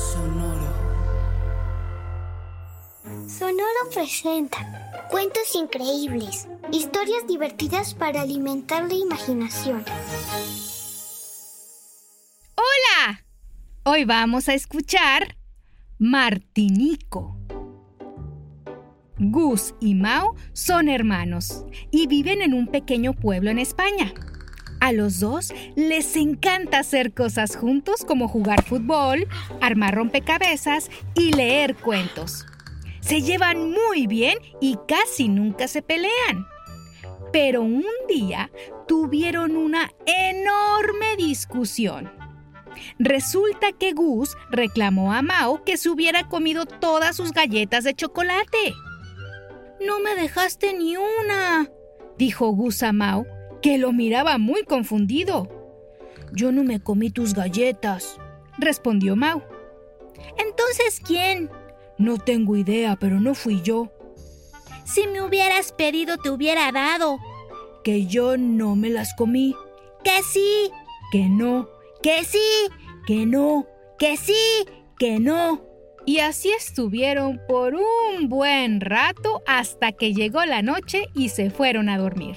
[0.00, 0.72] Sonoro.
[3.28, 9.84] Sonoro presenta cuentos increíbles, historias divertidas para alimentar la imaginación.
[12.54, 13.24] ¡Hola!
[13.84, 15.36] Hoy vamos a escuchar
[15.98, 17.36] Martinico.
[19.18, 24.14] Gus y Mao son hermanos y viven en un pequeño pueblo en España.
[24.90, 29.28] A los dos les encanta hacer cosas juntos como jugar fútbol,
[29.60, 32.44] armar rompecabezas y leer cuentos.
[32.98, 36.44] Se llevan muy bien y casi nunca se pelean.
[37.32, 38.50] Pero un día
[38.88, 42.10] tuvieron una enorme discusión.
[42.98, 48.74] Resulta que Gus reclamó a Mao que se hubiera comido todas sus galletas de chocolate.
[49.86, 51.70] No me dejaste ni una,
[52.18, 53.24] dijo Gus a Mao
[53.62, 55.48] que lo miraba muy confundido.
[56.32, 58.18] Yo no me comí tus galletas,
[58.58, 59.42] respondió Mau.
[60.38, 61.50] Entonces, ¿quién?
[61.98, 63.92] No tengo idea, pero no fui yo.
[64.84, 67.18] Si me hubieras pedido, te hubiera dado.
[67.84, 69.54] Que yo no me las comí.
[70.02, 70.70] Que sí.
[71.12, 71.68] Que no.
[72.02, 72.68] Que sí.
[73.06, 73.66] Que no.
[73.98, 74.66] Que sí.
[74.98, 75.62] Que no.
[76.06, 81.88] Y así estuvieron por un buen rato hasta que llegó la noche y se fueron
[81.88, 82.36] a dormir.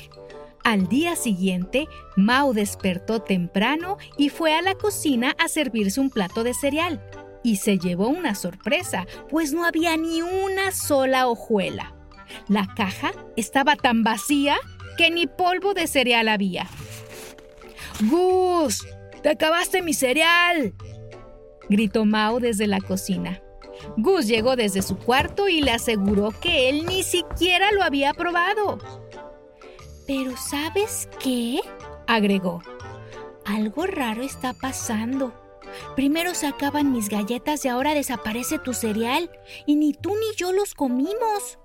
[0.63, 6.43] Al día siguiente, Mao despertó temprano y fue a la cocina a servirse un plato
[6.43, 7.03] de cereal.
[7.43, 11.93] Y se llevó una sorpresa, pues no había ni una sola hojuela.
[12.47, 14.55] La caja estaba tan vacía
[14.97, 16.67] que ni polvo de cereal había.
[18.09, 18.87] ¡Gus!
[19.21, 20.73] ¡Te acabaste mi cereal!
[21.69, 23.41] gritó Mao desde la cocina.
[23.97, 28.79] Gus llegó desde su cuarto y le aseguró que él ni siquiera lo había probado.
[30.07, 31.59] Pero ¿sabes qué?
[32.07, 32.61] agregó.
[33.45, 35.33] Algo raro está pasando.
[35.95, 39.31] Primero se acaban mis galletas y ahora desaparece tu cereal,
[39.65, 41.59] y ni tú ni yo los comimos.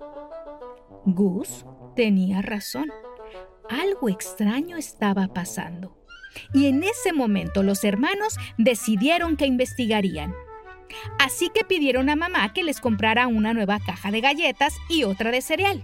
[1.05, 2.91] Gus tenía razón.
[3.69, 5.95] Algo extraño estaba pasando.
[6.53, 10.33] Y en ese momento los hermanos decidieron que investigarían.
[11.19, 15.31] Así que pidieron a mamá que les comprara una nueva caja de galletas y otra
[15.31, 15.83] de cereal.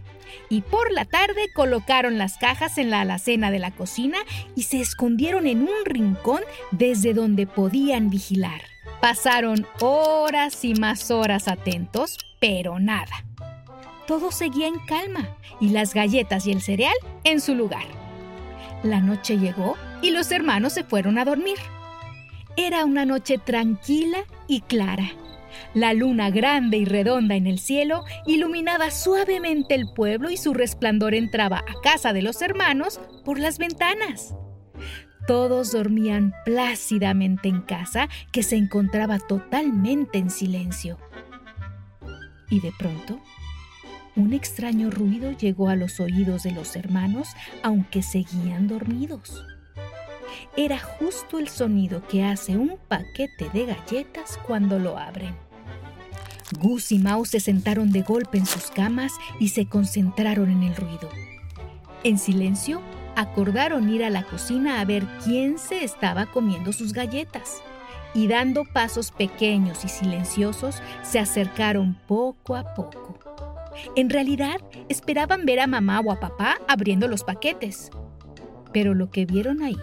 [0.49, 4.17] Y por la tarde colocaron las cajas en la alacena de la cocina
[4.55, 6.41] y se escondieron en un rincón
[6.71, 8.61] desde donde podían vigilar.
[9.01, 13.25] Pasaron horas y más horas atentos, pero nada.
[14.07, 17.85] Todo seguía en calma y las galletas y el cereal en su lugar.
[18.83, 21.57] La noche llegó y los hermanos se fueron a dormir.
[22.55, 25.11] Era una noche tranquila y clara.
[25.73, 31.13] La luna grande y redonda en el cielo iluminaba suavemente el pueblo y su resplandor
[31.13, 34.35] entraba a casa de los hermanos por las ventanas.
[35.27, 40.99] Todos dormían plácidamente en casa que se encontraba totalmente en silencio.
[42.49, 43.19] Y de pronto,
[44.15, 47.29] un extraño ruido llegó a los oídos de los hermanos
[47.63, 49.43] aunque seguían dormidos
[50.57, 55.35] era justo el sonido que hace un paquete de galletas cuando lo abren.
[56.51, 60.75] Gus y Mao se sentaron de golpe en sus camas y se concentraron en el
[60.75, 61.09] ruido.
[62.03, 62.81] En silencio,
[63.15, 67.63] acordaron ir a la cocina a ver quién se estaba comiendo sus galletas.
[68.13, 73.19] Y dando pasos pequeños y silenciosos, se acercaron poco a poco.
[73.95, 74.57] En realidad,
[74.87, 77.89] esperaban ver a mamá o a papá abriendo los paquetes.
[78.71, 79.77] Pero lo que vieron ahí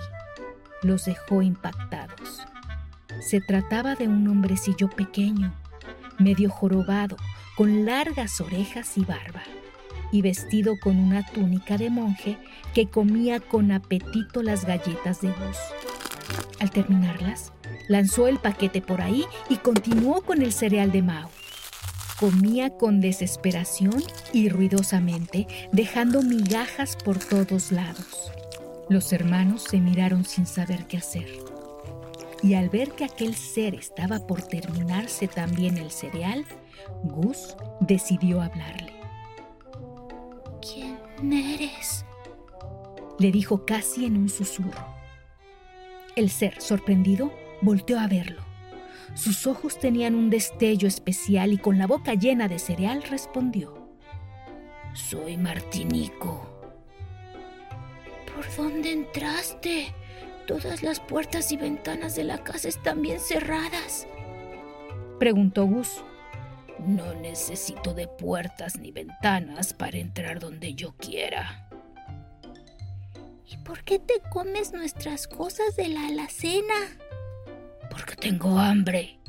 [0.83, 2.41] los dejó impactados.
[3.21, 5.55] Se trataba de un hombrecillo pequeño,
[6.19, 7.17] medio jorobado,
[7.57, 9.43] con largas orejas y barba,
[10.11, 12.39] y vestido con una túnica de monje
[12.75, 15.59] que comía con apetito las galletas de Gus.
[16.61, 17.53] Al terminarlas,
[17.89, 21.31] lanzó el paquete por ahí y continuó con el cereal de Mao.
[22.21, 28.31] Comía con desesperación y ruidosamente, dejando migajas por todos lados.
[28.89, 31.52] Los hermanos se miraron sin saber qué hacer.
[32.43, 36.45] Y al ver que aquel ser estaba por terminarse también el cereal,
[37.05, 38.93] Gus decidió hablarle.
[40.61, 42.05] ¿Quién eres?
[43.19, 44.87] Le dijo casi en un susurro.
[46.17, 48.43] El ser, sorprendido, volteó a verlo.
[49.15, 53.89] Sus ojos tenían un destello especial y con la boca llena de cereal respondió.
[54.95, 56.49] Soy Martinico.
[58.35, 59.95] ¿Por dónde entraste?
[60.47, 64.07] Todas las puertas y ventanas de la casa están bien cerradas.
[65.19, 66.03] Preguntó Gus.
[66.81, 71.69] No necesito de puertas ni ventanas para entrar donde yo quiera.
[73.49, 76.75] ¿Y por qué te comes nuestras cosas de la alacena?
[77.89, 79.21] Porque tengo hambre.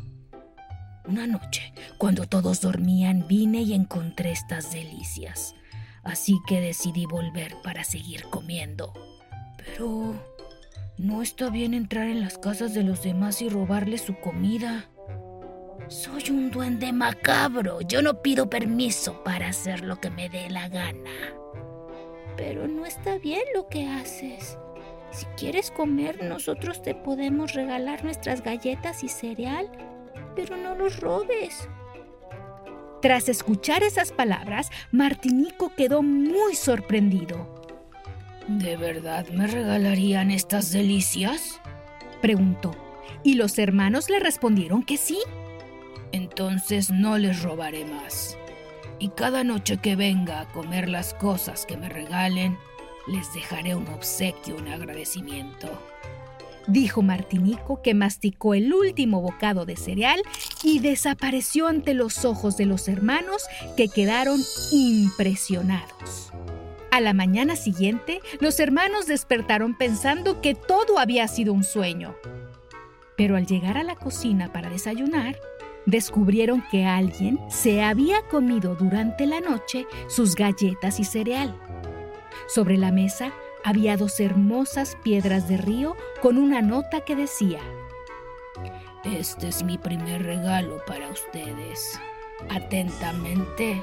[1.05, 5.53] Una noche, cuando todos dormían, vine y encontré estas delicias.
[6.03, 8.93] Así que decidí volver para seguir comiendo.
[9.57, 10.15] Pero
[10.97, 14.89] no está bien entrar en las casas de los demás y robarles su comida.
[15.87, 17.81] Soy un duende macabro.
[17.81, 21.11] Yo no pido permiso para hacer lo que me dé la gana.
[22.37, 24.57] Pero no está bien lo que haces.
[25.11, 29.69] Si quieres comer, nosotros te podemos regalar nuestras galletas y cereal,
[30.35, 31.69] pero no los robes.
[33.01, 37.62] Tras escuchar esas palabras, Martinico quedó muy sorprendido.
[38.47, 41.61] ¿De verdad me regalarían estas delicias?
[42.21, 42.71] preguntó,
[43.23, 45.17] y los hermanos le respondieron que sí.
[46.11, 48.37] Entonces no les robaré más.
[48.99, 52.57] Y cada noche que venga a comer las cosas que me regalen,
[53.07, 55.69] les dejaré un obsequio, un agradecimiento.
[56.67, 60.21] Dijo Martinico que masticó el último bocado de cereal
[60.63, 63.43] y desapareció ante los ojos de los hermanos
[63.75, 64.39] que quedaron
[64.71, 66.31] impresionados.
[66.93, 72.15] A la mañana siguiente, los hermanos despertaron pensando que todo había sido un sueño.
[73.17, 75.35] Pero al llegar a la cocina para desayunar,
[75.87, 81.59] descubrieron que alguien se había comido durante la noche sus galletas y cereal.
[82.45, 87.61] Sobre la mesa había dos hermosas piedras de río con una nota que decía,
[89.03, 91.99] Este es mi primer regalo para ustedes.
[92.51, 93.81] Atentamente,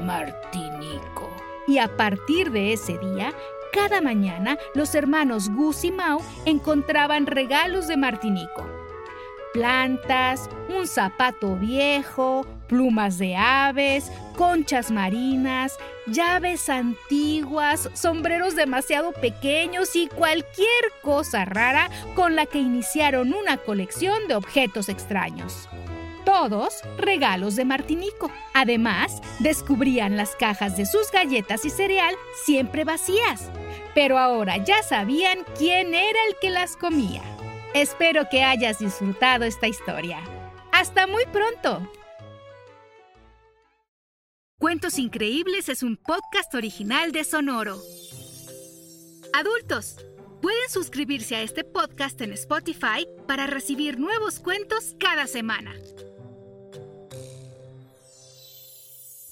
[0.00, 1.55] Martinico.
[1.66, 3.32] Y a partir de ese día,
[3.72, 8.76] cada mañana los hermanos Gus y Mau encontraban regalos de Martinico
[9.56, 20.08] plantas, un zapato viejo, plumas de aves, conchas marinas, llaves antiguas, sombreros demasiado pequeños y
[20.08, 25.70] cualquier cosa rara con la que iniciaron una colección de objetos extraños.
[26.26, 28.32] Todos regalos de Martinico.
[28.52, 33.48] Además, descubrían las cajas de sus galletas y cereal siempre vacías.
[33.94, 37.22] Pero ahora ya sabían quién era el que las comía.
[37.74, 40.18] Espero que hayas disfrutado esta historia.
[40.72, 41.88] Hasta muy pronto.
[44.58, 47.78] Cuentos Increíbles es un podcast original de Sonoro.
[49.32, 49.96] Adultos,
[50.42, 55.72] pueden suscribirse a este podcast en Spotify para recibir nuevos cuentos cada semana.